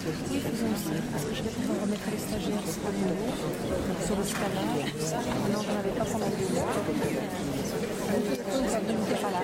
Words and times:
Parce 0.00 1.24
que 1.24 1.34
je 1.34 1.42
vais 1.42 1.50
pouvoir 1.50 1.82
remettre 1.82 2.08
les 2.10 2.16
stagiaires 2.16 2.64
sur 2.64 2.88
le 2.88 3.04
sur 4.06 4.16
le 4.16 4.24
scalage, 4.24 4.92
tout 4.98 5.04
ça. 5.04 5.16
Non, 5.52 5.60
je 5.60 5.72
n'avais 5.76 5.94
pas 5.98 6.06
pendant 6.06 6.30
deux 6.30 6.48
ne 8.92 9.14
pas 9.20 9.30
là. 9.30 9.42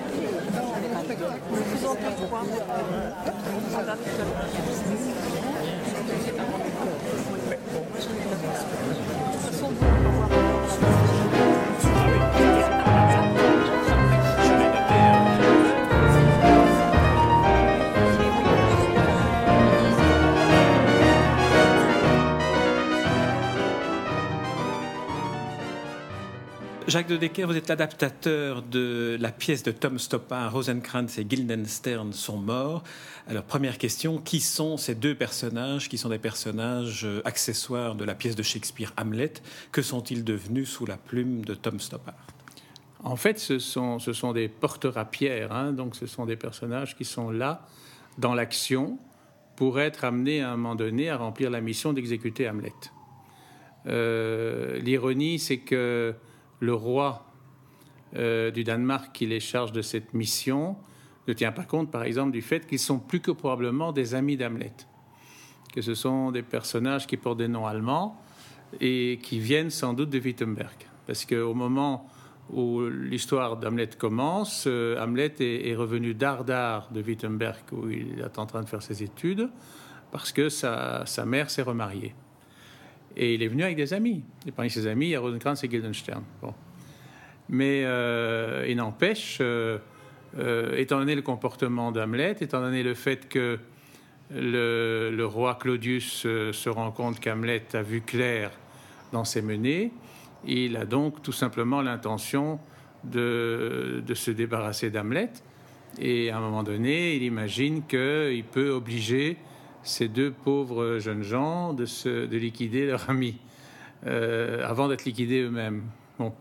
Madame, 3.77 3.99
Jacques 26.87 27.09
de 27.09 27.17
Decker, 27.17 27.45
vous 27.45 27.57
êtes 27.57 27.67
l'adaptateur 27.67 28.61
de 28.61 29.17
la 29.19 29.33
pièce 29.33 29.61
de 29.61 29.71
Tom 29.71 29.99
Stoppard, 29.99 30.53
Rosenkrantz 30.53 31.17
et 31.17 31.25
Guildenstern 31.25 32.13
sont 32.13 32.37
morts. 32.37 32.81
Alors, 33.27 33.43
première 33.43 33.77
question, 33.77 34.19
qui 34.19 34.39
sont 34.39 34.77
ces 34.77 34.95
deux 34.95 35.13
personnages 35.13 35.89
qui 35.89 35.97
sont 35.97 36.07
des 36.07 36.17
personnages 36.17 37.03
euh, 37.03 37.21
accessoires 37.25 37.95
de 37.95 38.05
la 38.05 38.15
pièce 38.15 38.37
de 38.37 38.41
Shakespeare 38.41 38.93
Hamlet? 38.95 39.33
Que 39.73 39.81
sont-ils 39.81 40.23
devenus 40.23 40.69
sous 40.69 40.85
la 40.85 40.95
plume 40.95 41.43
de 41.43 41.55
Tom 41.55 41.81
Stoppard? 41.81 42.25
En 43.03 43.17
fait, 43.17 43.37
ce 43.37 43.59
sont, 43.59 43.99
ce 43.99 44.13
sont 44.13 44.31
des 44.31 44.47
porteurs 44.47 44.97
à 44.97 45.03
pierre, 45.03 45.51
hein. 45.51 45.73
donc 45.73 45.93
ce 45.93 46.05
sont 46.05 46.25
des 46.25 46.37
personnages 46.37 46.95
qui 46.95 47.03
sont 47.03 47.31
là 47.31 47.67
dans 48.17 48.33
l'action 48.33 48.97
pour 49.57 49.81
être 49.81 50.05
amenés 50.05 50.39
à 50.39 50.51
un 50.51 50.55
moment 50.55 50.75
donné 50.75 51.09
à 51.09 51.17
remplir 51.17 51.49
la 51.49 51.59
mission 51.59 51.91
d'exécuter 51.91 52.47
Hamlet. 52.47 52.71
Euh, 53.87 54.79
l'ironie, 54.79 55.37
c'est 55.37 55.57
que 55.57 56.15
le 56.59 56.73
roi 56.73 57.25
euh, 58.15 58.51
du 58.51 58.63
Danemark 58.63 59.13
qui 59.13 59.25
les 59.25 59.39
charge 59.39 59.71
de 59.71 59.81
cette 59.81 60.13
mission 60.13 60.75
ne 61.27 61.33
tient 61.33 61.51
pas 61.51 61.65
compte, 61.65 61.91
par 61.91 62.03
exemple, 62.03 62.31
du 62.31 62.41
fait 62.41 62.65
qu'ils 62.65 62.79
sont 62.79 62.99
plus 62.99 63.19
que 63.19 63.31
probablement 63.31 63.91
des 63.91 64.15
amis 64.15 64.37
d'Hamlet, 64.37 64.73
que 65.73 65.81
ce 65.81 65.93
sont 65.93 66.31
des 66.31 66.41
personnages 66.41 67.05
qui 67.05 67.17
portent 67.17 67.39
des 67.39 67.49
noms 67.49 67.67
allemands 67.67 68.19
et 68.79 69.19
qui 69.21 69.39
viennent 69.39 69.69
sans 69.69 69.93
doute 69.93 70.09
de 70.09 70.19
Wittenberg. 70.19 70.87
Parce 71.05 71.25
qu'au 71.25 71.53
moment 71.53 72.09
où 72.49 72.81
l'histoire 72.87 73.57
d'Hamlet 73.57 73.89
commence, 73.97 74.65
euh, 74.67 75.01
Hamlet 75.01 75.33
est, 75.39 75.75
revenu 75.75 76.13
d'Ardar 76.13 76.89
de 76.91 77.01
Wittenberg, 77.01 77.63
où 77.73 77.89
il 77.89 78.19
est 78.19 78.39
en 78.39 78.45
train 78.45 78.61
de 78.61 78.69
faire 78.69 78.81
ses 78.81 79.03
études, 79.03 79.49
parce 80.11 80.31
que 80.31 80.47
sa, 80.47 81.05
sa 81.05 81.25
mère 81.25 81.49
s'est 81.49 81.61
remariée. 81.61 82.15
Et 83.19 83.33
il 83.33 83.41
est 83.41 83.47
venu 83.47 83.63
avec 83.63 83.75
des 83.75 83.93
amis. 83.95 84.23
Et 84.45 84.51
parmi 84.51 84.69
ses 84.69 84.85
amis, 84.85 85.07
il 85.07 85.09
y 85.09 85.15
a 85.15 85.19
Rosenkrantz 85.19 85.63
et 85.63 85.67
Guildenstern. 85.67 86.23
Bon. 86.39 86.53
Mais 87.49 87.81
euh, 87.83 88.63
il 88.69 88.77
n'empêche, 88.77 89.39
euh, 89.41 89.79
euh, 90.37 90.77
étant 90.77 90.99
donné 90.99 91.15
le 91.15 91.23
comportement 91.23 91.91
d'Hamlet, 91.91 92.35
étant 92.41 92.61
donné 92.61 92.83
le 92.83 92.93
fait 92.93 93.27
que 93.27 93.57
le, 94.29 95.23
roi 95.23 95.55
Claudius 95.55 96.27
se 96.51 96.69
rend 96.69 96.91
compte 96.91 97.19
qu'Hamlet 97.19 97.63
a 97.73 97.81
vu 97.81 98.01
clair 98.01 98.51
dans 99.11 99.23
ses 99.23 99.41
menées, 99.41 99.91
il 100.45 100.77
a 100.77 100.85
donc 100.85 101.23
tout 101.23 101.31
simplement 101.31 101.81
l'intention 101.81 102.59
de, 103.03 104.03
de, 104.05 104.13
se 104.13 104.29
débarrasser 104.29 104.91
d'Hamlet. 104.91 105.31
Et 105.97 106.29
à 106.29 106.37
un 106.37 106.41
moment 106.41 106.61
donné, 106.61 107.15
il 107.15 107.23
imagine 107.23 107.83
qu'il 107.87 108.43
peut 108.43 108.69
obliger 108.69 109.37
ces 109.83 110.07
deux 110.07 110.31
pauvres 110.31 110.99
jeunes 110.99 111.23
gens 111.23 111.73
de, 111.73 112.37
liquider 112.37 112.87
leur 112.87 113.09
ami 113.09 113.37
euh, 114.05 114.65
avant 114.65 114.87
d'être 114.87 115.05
liquidés 115.05 115.41
eux-mêmes. 115.41 115.83
Bon. 116.19 116.33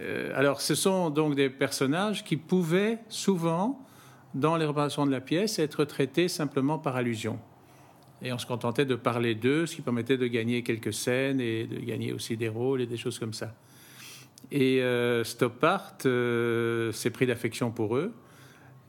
Euh, 0.00 0.32
alors, 0.34 0.60
ce 0.60 0.74
sont 0.74 1.10
donc 1.10 1.34
des 1.34 1.50
personnages 1.50 2.24
qui 2.24 2.36
pouvaient 2.36 2.98
souvent, 3.08 3.84
dans 4.34 4.56
les 4.56 4.64
représentations 4.64 5.06
de 5.06 5.10
la 5.10 5.20
pièce, 5.20 5.58
être 5.58 5.84
traités 5.84 6.28
simplement 6.28 6.78
par 6.78 6.96
allusion. 6.96 7.38
Et 8.22 8.32
on 8.32 8.38
se 8.38 8.46
contentait 8.46 8.84
de 8.84 8.94
parler 8.94 9.34
d'eux, 9.34 9.66
ce 9.66 9.76
qui 9.76 9.82
permettait 9.82 10.18
de 10.18 10.26
gagner 10.26 10.62
quelques 10.62 10.92
scènes 10.92 11.40
et 11.40 11.66
de 11.66 11.78
gagner 11.78 12.12
aussi 12.12 12.36
des 12.36 12.48
rôles 12.48 12.82
et 12.82 12.86
des 12.86 12.96
choses 12.96 13.18
comme 13.18 13.32
ça. 13.32 13.54
Et 14.50 14.82
euh, 14.82 15.24
Stoppard 15.24 15.94
s'est 16.00 17.10
pris 17.10 17.26
d'affection 17.26 17.70
pour 17.70 17.96
eux. 17.96 18.12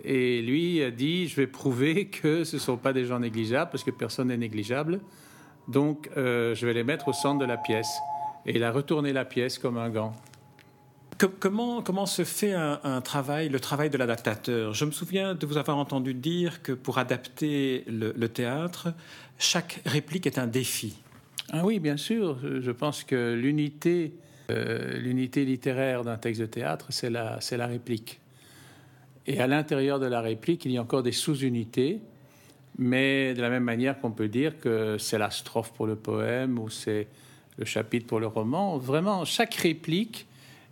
Et 0.03 0.41
lui 0.41 0.83
a 0.83 0.91
dit, 0.91 1.27
je 1.27 1.35
vais 1.35 1.47
prouver 1.47 2.07
que 2.07 2.43
ce 2.43 2.55
ne 2.55 2.61
sont 2.61 2.77
pas 2.77 2.93
des 2.93 3.05
gens 3.05 3.19
négligeables, 3.19 3.69
parce 3.71 3.83
que 3.83 3.91
personne 3.91 4.29
n'est 4.29 4.37
négligeable. 4.37 4.99
Donc, 5.67 6.09
euh, 6.17 6.55
je 6.55 6.65
vais 6.65 6.73
les 6.73 6.83
mettre 6.83 7.07
au 7.07 7.13
centre 7.13 7.39
de 7.39 7.45
la 7.45 7.57
pièce. 7.57 7.99
Et 8.45 8.55
il 8.55 8.63
a 8.63 8.71
retourné 8.71 9.13
la 9.13 9.25
pièce 9.25 9.59
comme 9.59 9.77
un 9.77 9.89
gant. 9.89 10.13
Comment, 11.39 11.83
comment 11.83 12.07
se 12.07 12.23
fait 12.23 12.53
un, 12.53 13.01
travail, 13.01 13.49
le 13.49 13.59
travail 13.59 13.91
de 13.91 13.97
l'adaptateur? 13.97 14.73
Je 14.73 14.85
me 14.85 14.91
souviens 14.91 15.35
de 15.35 15.45
vous 15.45 15.57
avoir 15.57 15.77
entendu 15.77 16.15
dire 16.15 16.63
que 16.63 16.71
pour 16.71 16.97
adapter 16.97 17.83
le, 17.87 18.27
théâtre, 18.27 18.91
chaque 19.37 19.81
réplique 19.85 20.25
est 20.25 20.39
un 20.39 20.47
défi. 20.47 20.97
Ah 21.51 21.63
oui, 21.63 21.79
bien 21.79 21.97
sûr. 21.97 22.39
Je 22.41 22.71
pense 22.71 23.03
que 23.03 23.35
l'unité, 23.35 24.15
euh, 24.49 24.97
l'unité 24.97 25.45
littéraire 25.45 26.03
d'un 26.03 26.17
texte 26.17 26.41
de 26.41 26.47
théâtre, 26.47 26.87
c'est 26.89 27.11
la, 27.11 27.39
c'est 27.39 27.57
la 27.57 27.67
réplique. 27.67 28.20
Et 29.27 29.39
à 29.39 29.47
l'intérieur 29.47 29.99
de 29.99 30.07
la 30.07 30.21
réplique, 30.21 30.65
il 30.65 30.71
y 30.71 30.77
a 30.77 30.81
encore 30.81 31.03
des 31.03 31.11
sous-unités, 31.11 31.99
mais 32.77 33.33
de 33.33 33.41
la 33.41 33.49
même 33.49 33.63
manière 33.63 33.99
qu'on 33.99 34.11
peut 34.11 34.27
dire 34.27 34.59
que 34.59 34.97
c'est 34.97 35.17
la 35.17 35.29
strophe 35.29 35.71
pour 35.73 35.85
le 35.85 35.95
poème 35.95 36.57
ou 36.57 36.69
c'est 36.69 37.07
le 37.57 37.65
chapitre 37.65 38.07
pour 38.07 38.19
le 38.19 38.27
roman. 38.27 38.77
Vraiment, 38.77 39.25
chaque 39.25 39.53
réplique 39.55 40.27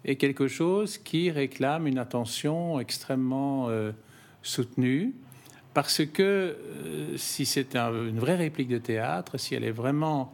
est 0.06 0.16
quelque 0.16 0.48
chose 0.48 0.98
qui 0.98 1.30
réclame 1.30 1.88
une 1.88 1.98
attention 1.98 2.80
extrêmement 2.80 3.68
euh, 3.70 3.92
soutenue, 4.42 5.14
parce 5.74 6.06
que 6.06 6.24
euh, 6.24 7.18
si 7.18 7.46
c'est 7.46 7.76
une 7.76 8.20
vraie 8.20 8.38
réplique 8.38 8.70
de 8.70 8.78
théâtre, 8.78 9.38
si 9.38 9.56
elle 9.56 9.64
est 9.64 9.72
vraiment 9.72 10.34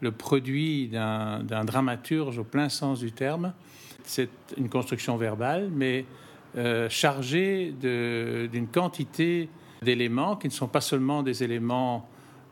le 0.00 0.10
produit 0.10 0.88
d'un 0.88 1.64
dramaturge 1.64 2.38
au 2.38 2.44
plein 2.44 2.68
sens 2.68 2.98
du 2.98 3.12
terme, 3.12 3.52
c'est 4.02 4.30
une 4.56 4.68
construction 4.68 5.16
verbale, 5.16 5.70
mais 5.72 6.04
euh, 6.56 6.90
chargé 6.90 7.74
d'une 7.80 8.66
quantité 8.68 9.48
d'éléments 9.80 10.36
qui 10.36 10.48
ne 10.48 10.52
sont 10.52 10.68
pas 10.68 10.82
seulement 10.82 11.22
des 11.22 11.42
éléments 11.42 12.06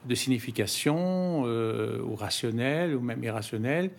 de 0.09 0.15
signification 0.15 1.43
euh, 1.45 2.01
ou 2.03 2.15
rationnels 2.15 2.95
ou 2.95 3.01
même 3.01 3.23
irrationnels. 3.23 3.91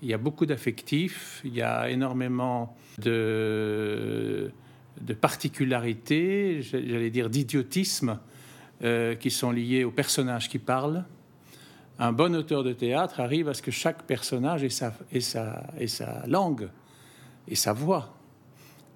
Il 0.00 0.08
y 0.08 0.14
a 0.14 0.18
beaucoup 0.18 0.46
d'affectifs, 0.46 1.40
il 1.44 1.56
y 1.56 1.62
a 1.62 1.90
énormément 1.90 2.76
de, 2.98 4.52
particularités, 5.20 6.62
j'allais 6.62 7.10
dire 7.10 7.28
d'idiotisme, 7.28 8.20
euh, 8.84 9.16
qui 9.16 9.32
sont 9.32 9.50
liés 9.50 9.82
aux 9.82 9.90
personnages 9.90 10.48
qui 10.48 10.60
parlent. 10.60 11.04
Un 11.98 12.12
bon 12.12 12.36
auteur 12.36 12.62
de 12.62 12.72
théâtre 12.72 13.18
arrive 13.18 13.48
à 13.48 13.54
ce 13.54 13.62
que 13.62 13.72
chaque 13.72 14.04
personnage 14.04 14.62
ait 14.62 14.68
sa, 14.68 14.94
ait 15.10 15.20
sa 15.88 16.24
langue 16.28 16.68
et 17.48 17.56
sa 17.56 17.72
voix 17.72 18.17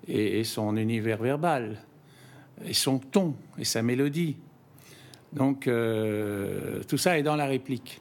et, 0.09 0.45
son 0.45 0.77
univers 0.77 1.23
verbal, 1.23 1.79
et 2.65 2.75
son 2.75 2.99
ton, 2.99 3.35
et 3.59 3.65
sa 3.65 3.83
mélodie. 3.83 4.37
Donc 5.33 5.67
euh, 5.67 6.83
tout 6.89 6.99
ça 6.99 7.19
est 7.19 7.23
dans 7.23 7.37
la 7.37 7.47
réplique. 7.47 8.01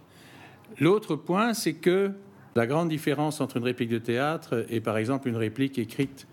L'autre 0.79 1.16
point, 1.16 1.53
c'est 1.53 1.73
que 1.73 2.11
la 2.56 2.67
grande 2.67 2.90
différence 2.90 3.40
entre 3.40 3.57
une 3.57 3.63
réplique 3.63 3.90
de 3.90 3.97
théâtre 3.97 4.66
et 4.69 4.81
par 4.81 4.97
exemple 4.97 5.29
une 5.29 5.38
réplique 5.38 5.78
écrite 5.78 6.28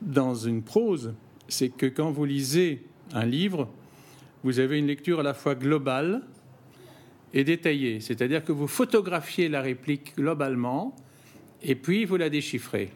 dans 0.00 0.34
une 0.34 0.62
prose, 0.62 1.14
c'est 1.48 1.70
que 1.70 1.86
quand 1.86 2.10
vous 2.10 2.24
lisez 2.24 2.84
un 3.12 3.24
livre, 3.24 3.68
vous 4.44 4.60
avez 4.60 4.78
une 4.78 4.86
lecture 4.86 5.20
à 5.20 5.22
la 5.22 5.34
fois 5.34 5.54
globale 5.54 6.22
et 7.32 7.42
détaillée, 7.42 8.00
c'est-à-dire 8.00 8.44
que 8.44 8.52
vous 8.52 8.68
photographiez 8.68 9.48
la 9.48 9.60
réplique 9.60 10.14
globalement 10.16 10.94
et 11.62 11.74
puis 11.74 12.04
vous 12.04 12.16
la 12.16 12.30
déchiffrez. 12.30 12.90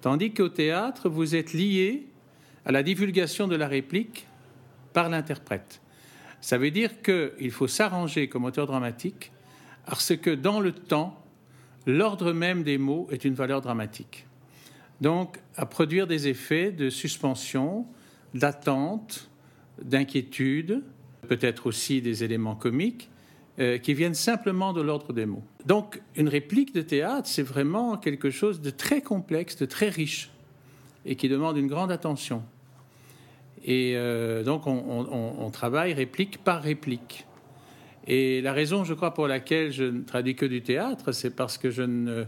Tandis 0.00 0.32
qu'au 0.32 0.48
théâtre, 0.48 1.08
vous 1.08 1.36
êtes 1.36 1.52
lié 1.52 2.06
à 2.64 2.72
la 2.72 2.82
divulgation 2.82 3.48
de 3.48 3.56
la 3.56 3.68
réplique 3.68 4.26
par 4.92 5.08
l'interprète. 5.08 5.80
Ça 6.40 6.56
veut 6.56 6.70
dire 6.70 7.02
qu'il 7.02 7.50
faut 7.50 7.66
s'arranger 7.66 8.28
comme 8.28 8.44
auteur 8.44 8.66
dramatique 8.66 9.32
parce 9.84 10.16
que 10.16 10.30
dans 10.30 10.60
le 10.60 10.72
temps, 10.72 11.22
l'ordre 11.86 12.32
même 12.32 12.62
des 12.62 12.78
mots 12.78 13.08
est 13.10 13.24
une 13.24 13.34
valeur 13.34 13.60
dramatique. 13.60 14.26
Donc, 15.00 15.38
à 15.56 15.66
produire 15.66 16.06
des 16.06 16.28
effets 16.28 16.70
de 16.70 16.90
suspension, 16.90 17.86
d'attente, 18.34 19.30
d'inquiétude, 19.82 20.82
peut-être 21.28 21.66
aussi 21.66 22.00
des 22.00 22.22
éléments 22.24 22.54
comiques, 22.54 23.09
euh, 23.60 23.76
qui 23.76 23.92
viennent 23.92 24.14
simplement 24.14 24.72
de 24.72 24.80
l'ordre 24.80 25.12
des 25.12 25.26
mots. 25.26 25.44
Donc 25.66 26.00
une 26.16 26.28
réplique 26.28 26.74
de 26.74 26.80
théâtre, 26.80 27.28
c'est 27.28 27.42
vraiment 27.42 27.98
quelque 27.98 28.30
chose 28.30 28.62
de 28.62 28.70
très 28.70 29.02
complexe, 29.02 29.56
de 29.56 29.66
très 29.66 29.90
riche, 29.90 30.30
et 31.04 31.14
qui 31.14 31.28
demande 31.28 31.58
une 31.58 31.66
grande 31.66 31.92
attention. 31.92 32.42
Et 33.64 33.92
euh, 33.96 34.42
donc 34.42 34.66
on, 34.66 35.50
travaille 35.52 35.92
réplique 35.92 36.42
par 36.42 36.62
réplique. 36.62 37.26
Et 38.06 38.40
la 38.40 38.54
raison, 38.54 38.84
je 38.84 38.94
crois, 38.94 39.12
pour 39.12 39.28
laquelle 39.28 39.72
je 39.72 39.84
ne 39.84 40.02
traduis 40.04 40.36
que 40.36 40.46
du 40.46 40.62
théâtre, 40.62 41.12
c'est 41.12 41.36
parce 41.36 41.58
que 41.58 41.70
je 41.70 41.82
ne, 41.82 42.24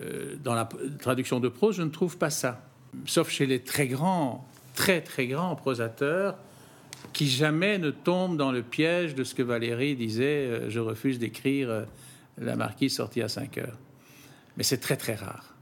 euh, 0.00 0.34
dans 0.42 0.54
la 0.54 0.68
traduction 0.98 1.38
de 1.38 1.48
prose, 1.48 1.76
je 1.76 1.82
ne 1.82 1.90
trouve 1.90 2.18
pas 2.18 2.30
ça. 2.30 2.68
Sauf 3.06 3.30
chez 3.30 3.46
les 3.46 3.60
très 3.60 3.86
grands, 3.86 4.44
très 4.74 5.02
très 5.02 5.28
grands 5.28 5.54
prosateurs, 5.54 6.36
qui 7.12 7.28
jamais 7.28 7.78
ne 7.78 7.90
tombent 7.90 8.36
dans 8.36 8.52
le 8.52 8.62
piège 8.62 9.14
de 9.14 9.24
ce 9.24 9.34
que 9.34 9.42
Valérie 9.42 9.96
disait 9.96 10.46
euh, 10.46 10.70
Je 10.70 10.80
refuse 10.80 11.18
d'écrire 11.18 11.70
euh, 11.70 11.84
La 12.38 12.56
marquise 12.56 12.94
sortie 12.94 13.22
à 13.22 13.28
5 13.28 13.58
heures. 13.58 13.78
Mais 14.56 14.62
c'est 14.62 14.78
très 14.78 14.96
très 14.96 15.14
rare. 15.14 15.54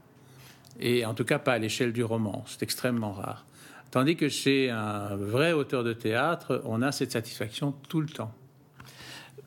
Et 0.79 1.05
en 1.05 1.13
tout 1.13 1.25
cas, 1.25 1.39
pas 1.39 1.53
à 1.53 1.57
l'échelle 1.57 1.93
du 1.93 2.03
roman. 2.03 2.43
C'est 2.47 2.63
extrêmement 2.63 3.11
rare. 3.11 3.45
Tandis 3.91 4.15
que 4.15 4.29
chez 4.29 4.69
un 4.69 5.15
vrai 5.15 5.53
auteur 5.53 5.83
de 5.83 5.93
théâtre, 5.93 6.61
on 6.65 6.81
a 6.81 6.91
cette 6.91 7.11
satisfaction 7.11 7.73
tout 7.89 8.01
le 8.01 8.09
temps. 8.09 8.33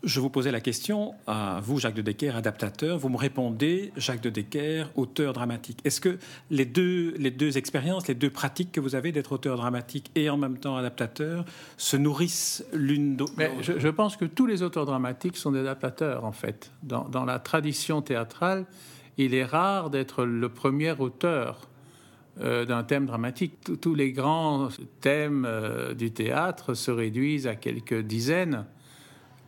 Je 0.03 0.19
vous 0.19 0.31
posais 0.31 0.51
la 0.51 0.61
question 0.61 1.15
à 1.27 1.61
vous, 1.63 1.79
Jacques 1.79 1.95
de 1.95 2.01
Decker, 2.01 2.35
adaptateur. 2.35 2.97
Vous 2.97 3.11
me 3.11 3.19
répondez, 3.19 3.93
Jacques 3.99 4.23
de 4.23 4.31
Decker, 4.31 4.91
auteur 4.95 5.35
dramatique. 5.35 5.79
Est-ce 5.85 6.01
que 6.01 6.19
les 6.51 6.65
deux, 6.65 7.13
les 7.19 7.31
deux 7.31 7.59
expériences, 7.59 8.09
les 8.09 8.15
deux 8.15 8.31
pratiques 8.31 8.73
que 8.73 8.81
vous 8.81 8.95
avez 8.95 9.13
d'être 9.13 9.33
auteur 9.33 9.59
dramatique 9.59 10.11
et 10.15 10.31
en 10.31 10.39
même 10.39 10.57
temps 10.57 10.79
adaptateur 10.79 11.45
se 11.77 11.99
nourrissent 11.99 12.65
l'une 12.73 13.17
d'autre 13.17 13.35
je, 13.61 13.79
je, 13.79 13.89
pense 13.89 14.17
que 14.17 14.25
tous 14.25 14.47
les 14.47 14.63
auteurs 14.63 14.87
dramatiques 14.87 15.37
sont 15.37 15.53
des 15.53 15.61
adaptateurs, 15.61 16.25
en 16.25 16.33
fait. 16.33 16.73
Dans, 16.83 17.25
la 17.27 17.39
tradition 17.39 18.01
théâtrale, 18.01 18.65
il 19.19 19.35
est 19.35 19.45
rare 19.45 19.91
d'être 19.91 20.25
le 20.25 20.49
premier 20.49 20.93
auteur 20.93 21.69
euh, 22.41 22.65
d'un 22.65 22.85
thème 22.85 23.05
dramatique. 23.05 23.53
Tous 23.83 23.95
les 23.95 24.13
grands 24.13 24.69
thèmes 25.03 25.45
euh, 25.47 25.93
du 25.93 26.11
théâtre 26.11 26.73
se 26.73 26.91
réduisent 26.91 27.47
à 27.47 27.55
quelques 27.55 28.01
dizaines 28.01 28.65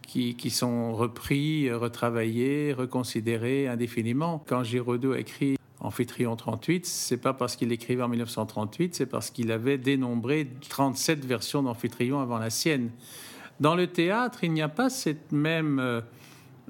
qui, 0.06 0.50
sont 0.50 0.92
repris, 0.94 1.72
retravaillés, 1.72 2.72
reconsidérés 2.72 3.68
indéfiniment. 3.68 4.44
Quand 4.46 4.62
Giraudoux 4.62 5.14
écrit 5.14 5.56
Amphitryon 5.80 6.36
38, 6.36 6.86
c'est 6.86 7.16
pas 7.16 7.32
parce 7.32 7.56
qu'il 7.56 7.72
écrivait 7.72 8.02
en 8.02 8.08
1938, 8.08 8.94
c'est 8.94 9.06
parce 9.06 9.30
qu'il 9.30 9.50
avait 9.50 9.78
dénombré 9.78 10.48
37 10.68 11.24
versions 11.24 11.62
d'Amphitryon 11.62 12.20
avant 12.20 12.38
la 12.38 12.50
sienne. 12.50 12.90
Dans 13.60 13.74
le 13.74 13.86
théâtre, 13.86 14.44
il 14.44 14.52
n'y 14.52 14.62
a 14.62 14.68
pas 14.68 14.90
cette 14.90 15.32
même 15.32 15.78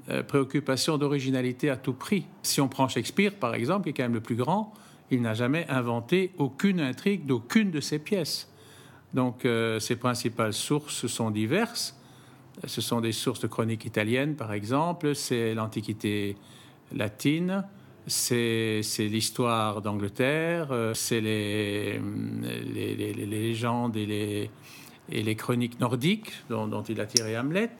euh, 0.09 0.23
préoccupation 0.23 0.97
d'originalité 0.97 1.69
à 1.69 1.77
tout 1.77 1.93
prix. 1.93 2.25
Si 2.41 2.59
on 2.59 2.67
prend 2.67 2.87
Shakespeare, 2.87 3.33
par 3.33 3.55
exemple, 3.55 3.83
qui 3.83 3.89
est 3.89 3.93
quand 3.93 4.03
même 4.03 4.13
le 4.13 4.21
plus 4.21 4.35
grand, 4.35 4.73
il 5.11 5.21
n'a 5.21 5.33
jamais 5.33 5.65
inventé 5.69 6.31
aucune 6.37 6.79
intrigue 6.79 7.25
d'aucune 7.25 7.71
de 7.71 7.79
ses 7.79 7.99
pièces. 7.99 8.49
Donc 9.13 9.45
euh, 9.45 9.79
ses 9.79 9.95
principales 9.95 10.53
sources 10.53 11.07
sont 11.07 11.29
diverses. 11.29 11.95
Ce 12.65 12.81
sont 12.81 13.01
des 13.01 13.11
sources 13.11 13.39
de 13.39 13.47
chroniques 13.47 13.85
italiennes, 13.85 14.35
par 14.35 14.53
exemple, 14.53 15.15
c'est 15.15 15.53
l'Antiquité 15.53 16.35
latine, 16.93 17.65
c'est 18.05 18.81
l'histoire 18.99 19.81
d'Angleterre, 19.81 20.91
c'est 20.93 21.21
les, 21.21 21.99
légendes 23.25 23.97
et 23.97 24.49
les, 25.09 25.35
chroniques 25.35 25.79
nordiques 25.79 26.31
dont, 26.49 26.83
il 26.83 26.99
a 26.99 27.05
tiré 27.05 27.37
Hamlet. 27.37 27.71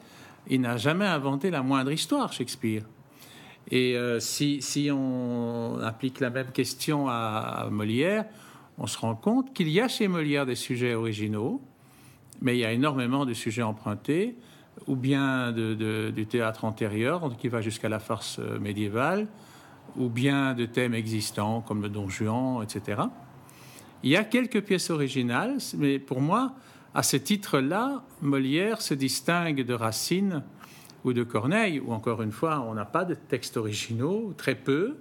Il 0.50 0.62
n'a 0.62 0.78
jamais 0.78 1.06
inventé 1.06 1.52
la 1.52 1.62
moindre 1.62 1.92
histoire, 1.92 2.34
Shakespeare. 2.34 2.84
Et 3.72 3.96
euh, 3.96 4.20
si, 4.20 4.90
on 4.92 5.80
applique 5.82 6.20
la 6.20 6.30
même 6.30 6.52
question 6.52 7.08
à, 7.08 7.68
Molière, 7.72 8.26
on 8.78 8.88
se 8.88 8.98
rend 8.98 9.16
compte 9.16 9.54
qu'il 9.54 9.70
y 9.70 9.80
a 9.80 9.88
chez 9.88 10.08
Molière 10.08 10.46
des 10.46 10.56
sujets 10.56 10.96
originaux, 10.96 11.62
mais 12.42 12.58
il 12.58 12.60
y 12.60 12.66
a 12.66 12.72
énormément 12.72 13.26
de 13.26 13.34
sujets 13.34 13.62
empruntés, 13.62 14.36
ou 14.88 14.96
bien 14.96 15.52
du 15.52 16.26
théâtre 16.26 16.66
antérieur, 16.66 17.36
qui 17.38 17.48
va 17.48 17.62
jusqu'à 17.62 17.90
la 17.90 18.00
farce 18.00 18.40
euh, 18.40 18.60
médiévale, 18.60 19.28
ou 19.96 20.10
bien 20.10 20.54
de 20.54 20.66
thèmes 20.66 20.94
existants 20.94 21.62
comme 21.62 21.82
le 21.82 21.90
Don 21.90 22.10
Juan, 22.10 22.64
etc. 22.64 23.04
Il 24.02 24.10
y 24.10 24.18
a 24.18 24.24
quelques 24.24 24.62
pièces 24.62 24.90
originales, 24.90 25.58
mais 25.78 26.00
pour 26.00 26.20
moi, 26.20 26.54
à 26.94 27.04
ce 27.04 27.18
titre-là, 27.18 28.04
Molière 28.22 28.82
se 28.82 28.94
distingue 28.94 29.66
de 29.66 29.74
Racine 29.74 30.44
ou 31.04 31.14
de 31.14 31.24
Corneille, 31.24 31.80
où 31.80 31.94
encore 31.94 32.22
une 32.22 32.32
fois, 32.32 32.66
on 32.68 32.74
n'a 32.74 32.86
pas 32.86 33.06
de 33.06 33.14
textes 33.14 33.58
originaux, 33.58 34.34
très 34.38 34.56
peu. 34.56 34.98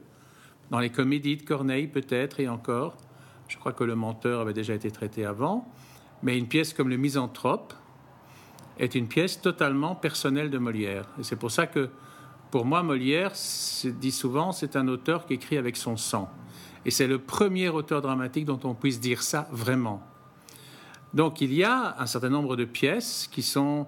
Dans 0.71 0.79
les 0.79 0.91
comédies 0.91 1.37
de 1.37 1.43
Corneille, 1.43 1.87
peut-être, 1.87 2.41
et 2.41 2.49
encore. 2.49 2.97
Je 3.49 3.59
crois 3.59 3.73
que 3.73 3.85
Le 3.85 3.95
Menteur 3.95 4.41
avait 4.41 4.55
déjà 4.55 4.75
été 4.75 4.91
traité 4.91 5.25
avant. 5.25 5.69
Mais 6.23 6.39
une 6.39 6.47
pièce 6.47 6.73
comme 6.73 6.89
Le 6.89 6.97
Misanthrope 6.97 7.75
est 8.79 8.95
une 8.95 9.09
pièce 9.09 9.41
totalement 9.41 9.95
personnelle 9.95 10.51
de 10.51 10.59
Molière. 10.59 11.07
Et 11.19 11.23
c'est 11.23 11.37
pour 11.37 11.51
ça 11.51 11.67
que, 11.67 11.89
pour 12.51 12.65
moi, 12.65 12.83
Molière, 12.83 13.33
dit 13.85 14.11
souvent, 14.11 14.53
c'est 14.53 14.77
un 14.77 14.89
auteur 14.89 15.27
qui 15.27 15.35
écrit 15.35 15.59
avec 15.59 15.77
son 15.77 15.97
sang. 15.97 16.31
Et 16.85 16.91
c'est 16.91 17.07
le 17.07 17.19
premier 17.19 17.69
auteur 17.69 18.03
dramatique 18.03 18.45
dont 18.45 18.61
on 18.65 18.75
puisse 18.75 19.01
dire 19.01 19.23
ça 19.23 19.49
vraiment. 19.53 20.03
Donc 21.15 21.41
il 21.41 21.53
y 21.53 21.63
a 21.63 21.97
un 21.99 22.07
certain 22.07 22.31
nombre 22.31 22.57
de 22.57 22.65
pièces 22.65 23.29
qui 23.31 23.43
sont 23.43 23.87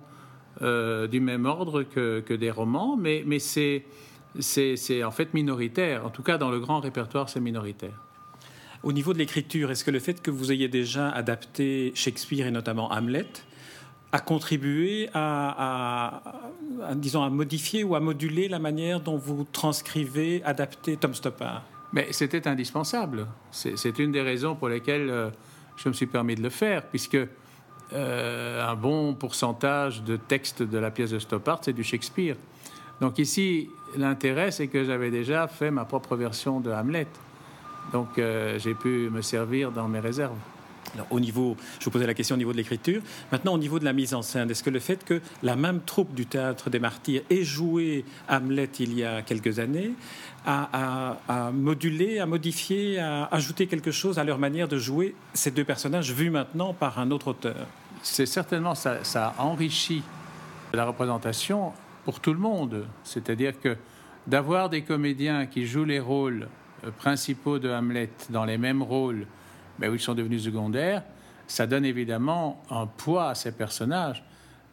euh, 0.62 1.06
du 1.06 1.20
même 1.20 1.46
ordre 1.46 1.82
que, 1.82 2.34
des 2.34 2.50
romans, 2.50 2.96
mais, 2.96 3.25
mais 3.26 3.38
c'est 3.38 3.84
en 5.02 5.10
fait 5.10 5.34
minoritaire. 5.34 6.06
En 6.06 6.10
tout 6.10 6.22
cas, 6.22 6.38
dans 6.38 6.50
le 6.50 6.60
grand 6.60 6.81
répertoire, 6.81 7.28
c'est 7.28 7.40
minoritaire. 7.40 8.00
Au 8.82 8.92
niveau 8.92 9.14
de 9.14 9.19
l'écriture, 9.19 9.70
est-ce 9.70 9.82
que 9.82 9.90
le 9.90 9.98
fait 9.98 10.20
que 10.20 10.31
vous 10.31 10.52
ayez 10.52 10.69
déjà 10.69 11.08
adapté 11.08 11.92
Shakespeare 11.94 12.46
et 12.46 12.50
notamment 12.50 12.92
Hamlet 12.92 13.26
a 14.14 14.20
contribué 14.20 15.11
à, 15.12 16.22
disons, 16.94 17.25
à 17.25 17.31
modifier 17.31 17.82
ou 17.82 17.96
à 17.96 18.00
moduler 18.00 18.46
la 18.46 18.61
manière 18.61 19.00
dont 19.00 19.16
vous 19.16 19.44
transcrivez, 19.50 20.40
adaptez 20.44 20.96
Tom 20.96 21.14
Stoppard 21.14 21.64
Mais 21.93 22.06
c'était 22.12 22.46
indispensable. 22.46 23.26
C'est 23.50 23.99
une 23.99 24.12
des 24.12 24.22
raisons 24.22 24.55
pour 24.55 24.69
lesquelles 24.69 25.11
euh, 25.11 25.31
je 25.76 25.88
me 25.88 25.94
suis 25.94 26.06
permis 26.06 26.37
de 26.37 26.43
le 26.44 26.50
faire, 26.50 26.84
puisque 26.84 27.19
euh, 27.93 28.64
un 28.64 28.76
bon 28.76 29.14
pourcentage 29.14 30.05
de 30.05 30.14
texte 30.17 30.62
de 30.62 30.78
la 30.78 30.93
pièce 30.93 31.10
de 31.10 31.19
Stoppard, 31.19 31.58
c'est 31.62 31.72
du 31.72 31.82
Shakespeare. 31.82 32.37
Donc 33.00 33.19
ici, 33.19 33.69
l'intérêt, 33.96 34.52
c'est 34.52 34.69
que 34.69 34.84
j'avais 34.84 35.10
déjà 35.10 35.49
fait 35.49 35.72
ma 35.72 35.84
propre 35.84 36.14
version 36.14 36.60
de 36.60 36.70
Hamlet. 36.70 37.08
Donc 37.93 38.17
euh, 38.19 38.60
j'ai 38.60 38.75
pu 38.75 39.10
me 39.10 39.22
servir 39.22 39.72
dans 39.72 39.88
mes 39.88 39.99
réserves. 39.99 40.38
Au 41.11 41.20
niveau, 41.20 41.56
je 41.79 41.85
vous 41.85 41.91
posais 41.91 42.06
la 42.06 42.14
question 42.14 42.35
au 42.35 42.38
niveau 42.38 42.52
de 42.52 42.56
l'écriture. 42.56 43.02
Maintenant, 43.32 43.55
au 43.55 43.58
niveau 43.58 43.79
de 43.79 43.85
la 43.85 43.93
mise 43.93 44.14
en 44.14 44.23
scène, 44.23 44.50
est-ce 44.50 44.62
que 44.62 44.70
le 44.70 44.81
fait 44.81 45.05
que 45.05 45.20
la 45.43 45.56
même 45.56 45.81
troupe 45.81 46.14
du 46.14 46.26
théâtre 46.26 46.70
des 46.70 46.79
Martyrs 46.79 47.23
ait 47.31 47.44
joué 47.44 48.05
Hamlet 48.29 48.70
il 48.79 48.94
y 48.94 49.05
a 49.05 49.22
quelques 49.22 49.58
années 49.58 49.93
a, 50.46 51.17
a, 51.29 51.51
modulé, 51.51 52.19
a 52.19 52.27
modifié, 52.27 52.98
a 52.98 53.24
ajouté 53.32 53.67
quelque 53.67 53.91
chose 53.91 54.19
à 54.19 54.24
leur 54.24 54.39
manière 54.39 54.69
de 54.69 54.79
jouer 54.79 55.15
ces 55.32 55.51
deux 55.51 55.65
personnages 55.65 56.13
vus 56.13 56.31
maintenant 56.31 56.74
par 56.74 56.98
un 56.98 57.10
autre 57.10 57.29
auteur? 57.29 57.67
C'est 58.03 58.27
certainement 58.27 58.74
ça, 58.74 59.03
ça 59.05 59.34
enrichit 59.39 60.03
la 60.74 60.84
représentation 60.84 61.72
pour 62.05 62.20
tout 62.20 62.32
le 62.32 62.39
monde. 62.39 62.86
C'est-à-dire 63.03 63.58
que 63.58 63.77
d'avoir 64.27 64.69
des 64.69 64.82
comédiens 64.82 65.46
qui 65.46 65.67
jouent 65.67 65.84
les 65.84 66.01
rôles 66.01 66.48
euh, 66.84 66.91
principaux 66.91 67.58
de 67.58 67.70
Hamlet 67.70 68.10
dans 68.31 68.44
les 68.44 68.58
mêmes 68.58 68.82
rôles, 68.82 69.27
mais 69.78 69.88
où 69.88 69.94
ils 69.94 70.00
sont 70.00 70.14
devenus 70.14 70.44
secondaires, 70.44 71.02
ça 71.46 71.66
donne 71.66 71.84
évidemment 71.84 72.62
un 72.70 72.86
poids 72.86 73.31
à 73.31 73.34
ces 73.34 73.52
personnages. 73.52 74.24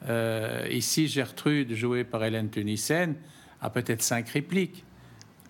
Euh, 0.07 0.67
ici, 0.71 1.07
Gertrude, 1.07 1.73
jouée 1.73 2.03
par 2.03 2.23
Hélène 2.23 2.49
Tunissen, 2.49 3.15
a 3.61 3.69
peut-être 3.69 4.01
cinq 4.01 4.29
répliques 4.29 4.83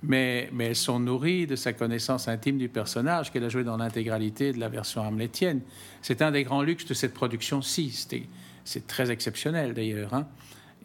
mais, 0.03 0.50
elles 0.60 0.75
sont 0.75 1.00
nourries 1.00 1.46
de 1.46 1.55
sa 1.55 1.74
connaissance 1.74 2.27
intime 2.27 2.58
du 2.58 2.70
personnage 2.70 3.31
qu'elle 3.31 3.43
a 3.43 3.50
joué 3.50 3.63
dans 3.63 3.77
l'intégralité 3.77 4.51
de 4.51 4.60
la 4.60 4.70
version 4.70 5.01
hamletienne. 5.01 5.62
C'est 6.01 6.22
un 6.22 6.31
des 6.31 6.43
grands 6.43 6.63
luxes 6.63 6.86
de 6.86 6.93
cette 6.93 7.13
production-ci. 7.13 8.08
C'est 8.63 8.88
très 8.88 9.12
exceptionnel 9.12 9.74
d'ailleurs. 9.74 10.13
Hein. 10.13 10.27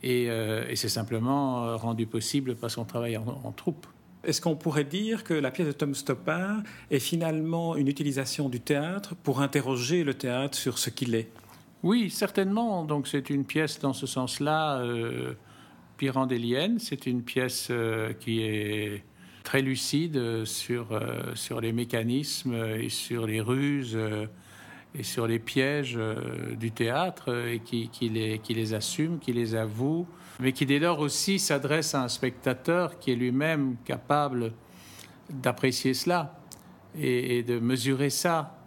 Euh, 0.04 0.68
et, 0.68 0.76
c'est 0.76 0.90
simplement 0.90 1.64
euh, 1.64 1.76
rendu 1.76 2.06
possible 2.06 2.56
parce 2.56 2.76
qu'on 2.76 2.85
travaille 2.85 3.16
en, 3.16 3.52
troupe. 3.52 3.87
Est-ce 4.26 4.40
qu'on 4.40 4.56
pourrait 4.56 4.85
dire 4.85 5.23
que 5.23 5.35
la 5.35 5.52
pièce 5.52 5.68
de 5.68 5.73
Tom 5.73 5.95
Stoppard 5.95 6.62
est 6.90 6.99
finalement 6.99 7.76
une 7.76 7.87
utilisation 7.87 8.49
du 8.49 8.61
théâtre 8.61 9.14
pour 9.14 9.40
interroger 9.40 10.02
le 10.02 10.14
théâtre 10.14 10.59
sur 10.59 10.78
ce 10.78 10.90
qu'il 10.90 11.14
est? 11.14 11.30
Oui, 11.85 12.11
certainement. 12.11 12.85
Donc 12.85 13.06
c'est 13.06 13.30
une 13.30 13.45
pièce 13.45 13.78
dans 13.78 13.92
ce 13.92 14.06
sens-là 14.06 14.80
euh, 14.80 15.35
Pirandélienne. 15.97 16.80
C'est 16.80 17.06
une 17.06 17.23
pièce 17.23 17.68
euh, 17.71 18.12
qui 18.14 18.42
est 18.42 19.04
très 19.45 19.62
lucide 19.62 20.45
sur, 20.45 20.90
euh, 20.90 21.35
sur 21.37 21.61
les 21.61 21.73
mécanismes 21.73 22.54
et 22.80 22.88
sur 22.88 23.28
les 23.28 23.40
ruses 23.40 23.95
euh, 23.95 24.26
et 24.99 25.03
sur 25.03 25.26
les 25.26 25.38
pièges 25.38 25.99
du 26.59 26.71
théâtre 26.73 27.47
et 27.49 27.61
qui, 27.61 27.91
les, 28.09 28.75
assume, 28.75 29.19
qui 29.19 29.33
les 29.33 29.55
avoue, 29.55 30.07
mais 30.41 30.53
qui 30.53 30.65
dès 30.67 30.79
lors 30.79 31.00
aussi 31.00 31.38
s'adresse 31.38 31.95
à 31.95 32.03
un 32.03 32.09
spectateur 32.09 32.99
qui 32.99 33.12
est 33.12 33.17
lui-même 33.17 33.76
capable 33.85 34.53
d'apprécier 35.31 35.93
cela 35.93 36.38
et, 36.99 37.43
de 37.43 37.59
mesurer 37.59 38.11
ça. 38.11 38.59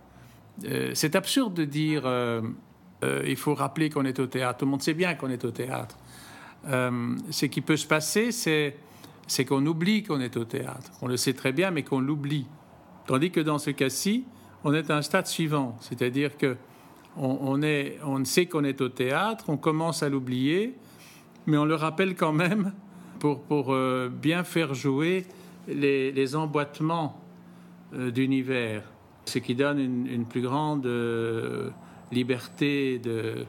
c'est 0.93 1.15
absurde 1.15 1.53
de 1.53 1.65
dire 1.65 2.03
il 3.25 3.35
faut 3.35 3.55
rappeler 3.55 3.89
qu'on 3.89 4.05
est 4.05 4.19
au 4.19 4.27
théâtre. 4.27 4.59
Tout 4.59 4.65
le 4.65 4.71
monde 4.71 4.83
sait 4.83 4.93
bien 4.93 5.15
qu'on 5.15 5.29
est 5.29 5.45
au 5.45 5.51
théâtre. 5.51 5.97
Euh, 6.67 7.15
ce 7.29 7.45
qui 7.45 7.61
peut 7.61 7.77
se 7.77 7.87
passer, 7.87 8.31
c'est, 8.31 8.75
c'est 9.27 9.45
qu'on 9.45 9.65
oublie 9.65 10.03
qu'on 10.03 10.19
est 10.19 10.37
au 10.37 10.45
théâtre. 10.45 10.91
On 11.01 11.07
le 11.07 11.17
sait 11.17 11.33
très 11.33 11.51
bien, 11.51 11.71
mais 11.71 11.83
qu'on 11.83 11.99
l'oublie. 11.99 12.47
Tandis 13.07 13.31
que 13.31 13.39
dans 13.39 13.59
ce 13.59 13.71
cas-ci, 13.71 14.25
on 14.63 14.73
est 14.73 14.89
à 14.89 14.97
un 14.97 15.01
stade 15.01 15.27
suivant, 15.27 15.77
c'est-à-dire 15.81 16.37
que 16.37 16.57
on, 17.17 17.59
on 18.05 18.25
sait 18.25 18.45
qu'on 18.45 18.63
est 18.63 18.81
au 18.81 18.89
théâtre, 18.89 19.45
on 19.47 19.57
commence 19.57 20.03
à 20.03 20.09
l'oublier, 20.09 20.75
mais 21.47 21.57
on 21.57 21.65
le 21.65 21.75
rappelle 21.75 22.15
quand 22.15 22.31
même 22.31 22.73
pour, 23.19 23.41
pour 23.41 23.73
euh, 23.73 24.09
bien 24.09 24.43
faire 24.43 24.73
jouer 24.73 25.25
les, 25.67 26.35
emboîtements 26.35 27.21
euh, 27.93 28.11
d'univers, 28.11 28.83
ce 29.25 29.39
qui 29.39 29.55
donne 29.55 29.79
une, 29.79 30.25
plus 30.25 30.41
grande 30.41 30.85
euh, 30.85 31.69
liberté 32.11 32.99
de, 32.99 33.45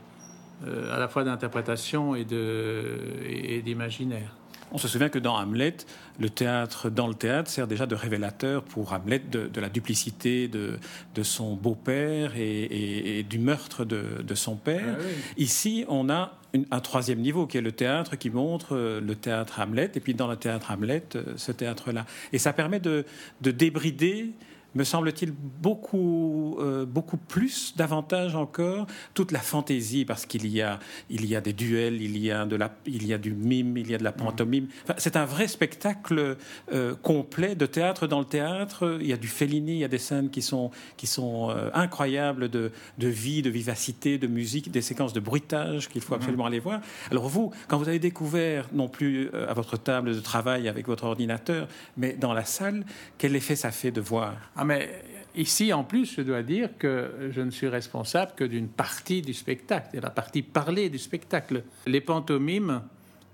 à 0.93 0.99
la 0.99 1.09
fois 1.09 1.25
d'interprétation 1.25 2.15
et 2.15 3.63
d'imaginaire. 3.65 4.40
On 4.73 4.79
se 4.79 4.89
souvient 4.89 5.09
que 5.09 5.19
dans 5.19 5.37
Hamlet, 5.37 5.77
le 6.19 6.31
théâtre 6.31 6.91
dans 6.91 7.09
le 7.09 7.15
théâtre 7.15 7.51
sert 7.51 7.67
déjà 7.67 7.87
de 7.87 7.95
révélateur 7.95 8.63
pour 8.63 8.93
Hamlet 8.93 9.21
de, 9.31 9.61
la 9.61 9.69
duplicité 9.69 10.49
de, 10.49 10.79
son 11.23 11.55
beau-père 11.55 12.33
et, 12.37 13.25
du 13.29 13.39
meurtre 13.39 13.85
de, 13.85 14.35
son 14.35 14.57
père. 14.57 14.97
Ah 14.99 15.05
Ici, 15.37 15.85
on 15.89 16.09
a 16.09 16.39
un 16.71 16.81
troisième 16.81 17.21
niveau 17.21 17.47
qui 17.47 17.59
est 17.59 17.63
le 17.63 17.73
théâtre 17.73 18.17
qui 18.17 18.31
montre 18.31 18.75
euh, 18.75 19.01
le 19.01 19.15
théâtre 19.15 19.61
Hamlet 19.61 19.91
et 19.95 20.01
puis 20.01 20.15
dans 20.15 20.27
le 20.27 20.37
théâtre 20.37 20.73
Hamlet, 20.73 21.05
euh, 21.15 21.23
ce 21.37 21.53
théâtre-là. 21.53 22.07
Et 22.33 22.39
ça 22.39 22.53
permet 22.53 22.81
de, 22.81 23.05
débrider 23.41 24.33
me 24.75 24.85
semble-t-il, 24.85 25.33
beaucoup, 25.33 26.57
euh, 26.61 26.85
beaucoup 26.85 27.17
plus, 27.17 27.75
davantage 27.77 28.37
encore, 28.37 28.87
toute 29.15 29.33
la 29.33 29.41
fantaisie, 29.41 30.05
parce 30.05 30.27
qu'il 30.27 30.47
y 30.47 30.63
a, 30.63 30.79
il 31.09 31.27
y 31.27 31.35
a 31.35 31.41
des 31.41 31.53
duels, 31.53 32.01
il 32.01 32.19
y 32.19 32.31
a, 32.31 32.47
de 32.47 32.57
la, 32.57 32.73
il 32.87 33.07
y 33.07 33.13
a 33.13 33.19
du 33.19 33.33
mime, 33.33 33.77
il 33.77 33.91
y 33.91 33.95
a 33.95 33.99
de 33.99 34.05
la 34.05 34.13
pantomime. 34.13 34.69
c'est 34.99 35.17
un 35.17 35.25
vrai 35.25 35.49
spectacle 35.49 36.37
euh, 36.73 36.95
complet 37.03 37.55
de 37.55 37.67
théâtre 37.67 38.07
dans 38.07 38.21
le 38.21 38.25
théâtre. 38.25 38.99
Il 39.01 39.07
y 39.07 39.13
a 39.13 39.17
du 39.17 39.29
Fellini, 39.29 39.73
il 39.73 39.79
y 39.79 39.85
a 39.85 39.89
des 39.89 39.99
scènes 39.99 40.31
qui 40.31 40.43
sont, 40.43 40.71
qui 40.97 41.07
sont 41.07 41.51
euh, 41.51 41.71
incroyables 41.75 42.49
de, 42.49 42.71
de, 42.99 43.09
vie, 43.09 43.43
de 43.43 43.51
vivacité, 43.51 44.19
de 44.19 44.27
musique, 44.27 44.71
des 44.71 44.83
séquences 44.83 45.13
de 45.13 45.21
bruitage 45.21 45.89
qu'il 45.89 46.03
faut 46.03 46.15
mhm. 46.15 46.21
absolument 46.21 46.47
aller 46.47 46.61
voir. 46.61 46.81
Alors 47.11 47.29
vous, 47.29 47.53
quand 47.69 47.79
vous 47.79 47.89
avez 47.89 47.99
découvert, 47.99 48.69
non 48.73 48.89
plus 48.89 49.31
à 49.35 49.55
votre 49.55 49.77
table 49.77 50.15
de 50.15 50.21
travail 50.21 50.69
avec 50.69 50.87
votre 50.87 51.05
ordinateur, 51.05 51.67
mais 51.97 52.13
dans 52.13 52.33
la 52.33 52.45
salle, 52.45 52.85
quel 53.19 53.35
effet 53.37 53.57
ça 53.57 53.71
fait 53.71 53.91
de 53.91 54.01
voir? 54.01 54.35
Ah, 54.61 54.65
mais 54.67 55.03
ici, 55.35 55.73
en 55.73 55.85
plus, 55.85 56.17
je 56.17 56.21
dois 56.21 56.43
dire 56.43 56.77
que 56.79 57.31
je 57.31 57.41
ne 57.41 57.51
suis 57.51 57.67
responsable 57.67 58.33
que 58.37 58.45
d'une 58.45 58.69
partie 58.69 59.23
du 59.23 59.33
spectacle, 59.33 59.97
de 59.97 60.01
la 60.01 60.11
partie 60.11 60.43
parlée 60.43 60.91
du 60.91 60.99
spectacle. 60.99 61.65
Les 61.87 62.03
pantomimes 62.03 62.83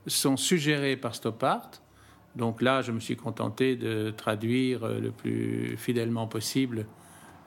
sont 0.06 0.36
suggérées 0.36 0.96
par 0.96 1.16
Stoppard. 1.16 1.68
Donc 2.36 2.62
là, 2.62 2.80
je 2.80 2.92
me 2.92 3.00
suis 3.00 3.16
contenté 3.16 3.74
de 3.74 4.10
traduire 4.16 4.86
le 4.86 5.10
plus 5.10 5.76
fidèlement 5.76 6.28
possible 6.28 6.86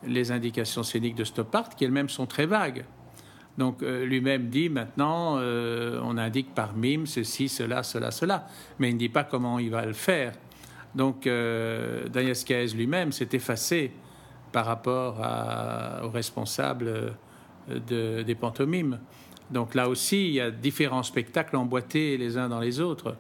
les 0.05 0.33
indications 0.33 0.83
scéniques 0.83 1.15
de 1.15 1.24
Stoppard, 1.24 1.69
qui 1.69 1.86
elles-mêmes 1.86 2.09
sont 2.09 2.25
très 2.25 2.45
vagues. 2.45 2.83
Donc 3.57 3.81
euh, 3.81 4.05
lui-même 4.05 4.50
dit 4.50 4.67
maintenant, 4.67 5.38
euh, 5.38 6.01
on 6.03 6.17
indique 6.17 6.53
par 6.53 6.75
mime 6.75 7.05
ceci, 7.05 7.48
cela, 7.48 7.83
cela, 7.83 8.12
cela, 8.12 8.48
mais 8.77 8.89
il 8.89 8.95
ne 8.95 9.00
dit 9.00 9.09
pas 9.09 9.24
comment 9.24 9.57
il 9.57 9.69
va 9.69 9.86
le 9.86 9.93
faire. 9.93 10.33
Donc, 10.96 11.27
euh, 11.27 12.08
Daniel 12.10 12.36
lui-même 12.75 13.12
s'est 13.12 13.29
effacé 13.34 13.91
par 14.51 14.65
rapport 14.65 15.17
aux 16.03 16.10
responsables 16.10 17.13
euh, 17.69 18.24
des 18.24 18.36
pantomimes. 18.36 19.00
Donc 19.51 19.75
là 19.75 19.89
aussi, 19.89 20.27
il 20.27 20.34
y 20.34 20.41
a 20.41 20.51
différents 20.51 21.03
spectacles 21.03 21.55
emboîtés 21.55 22.17
les 22.17 22.38
uns 22.38 22.50
dans 22.50 22.60
les 22.60 22.79
autres, 22.79 23.15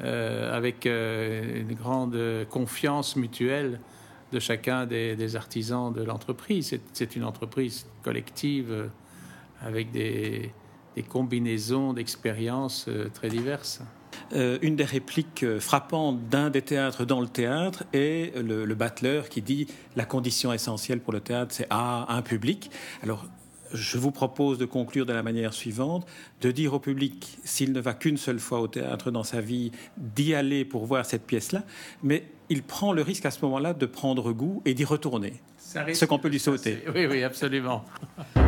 euh, 0.00 0.56
avec 0.56 0.86
une 0.86 1.74
grande 1.74 2.18
confiance 2.48 3.16
mutuelle 3.16 3.80
de 4.32 4.38
chacun 4.38 4.86
des, 4.86 5.36
artisans 5.36 5.92
de 5.92 6.02
l'entreprise. 6.02 6.78
C'est 6.92 7.16
une 7.16 7.24
entreprise 7.24 7.86
collective 8.02 8.90
avec 9.62 9.90
des 9.90 10.52
combinaisons 11.08 11.92
d'expériences 11.92 12.88
très 13.14 13.28
diverses. 13.28 13.82
Euh, 14.34 14.58
une 14.62 14.76
des 14.76 14.84
répliques 14.84 15.42
euh, 15.42 15.58
frappantes 15.58 16.28
d'un 16.28 16.50
des 16.50 16.62
théâtres 16.62 17.04
dans 17.04 17.20
le 17.20 17.28
théâtre 17.28 17.84
est 17.92 18.36
le, 18.36 18.64
le 18.64 18.74
battleur 18.74 19.28
qui 19.28 19.40
dit 19.40 19.66
la 19.96 20.04
condition 20.04 20.52
essentielle 20.52 21.00
pour 21.00 21.12
le 21.12 21.20
théâtre, 21.20 21.54
c'est 21.54 21.68
un 21.70 22.22
public. 22.22 22.70
Alors, 23.02 23.24
je 23.72 23.98
vous 23.98 24.10
propose 24.10 24.58
de 24.58 24.64
conclure 24.64 25.06
de 25.06 25.12
la 25.12 25.22
manière 25.22 25.52
suivante, 25.52 26.06
de 26.40 26.50
dire 26.50 26.74
au 26.74 26.78
public, 26.78 27.38
s'il 27.44 27.72
ne 27.72 27.80
va 27.80 27.94
qu'une 27.94 28.16
seule 28.16 28.38
fois 28.38 28.60
au 28.60 28.68
théâtre 28.68 29.10
dans 29.10 29.24
sa 29.24 29.40
vie, 29.40 29.72
d'y 29.96 30.34
aller 30.34 30.64
pour 30.64 30.86
voir 30.86 31.04
cette 31.04 31.26
pièce-là, 31.26 31.64
mais 32.02 32.24
il 32.48 32.62
prend 32.62 32.92
le 32.92 33.02
risque 33.02 33.26
à 33.26 33.30
ce 33.30 33.44
moment-là 33.44 33.74
de 33.74 33.86
prendre 33.86 34.32
goût 34.32 34.62
et 34.64 34.74
d'y 34.74 34.84
retourner. 34.84 35.34
Ce 35.58 36.04
qu'on 36.04 36.18
peut 36.18 36.28
lui 36.28 36.40
sauter. 36.40 36.78
Oui, 36.94 37.06
oui, 37.06 37.22
absolument. 37.22 37.84